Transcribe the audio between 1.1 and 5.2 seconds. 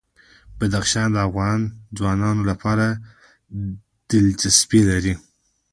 د افغان ځوانانو لپاره دلچسپي لري.